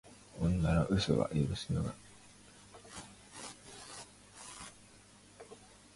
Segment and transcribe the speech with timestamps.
[0.39, 1.95] 女の嘘は許すのが男だ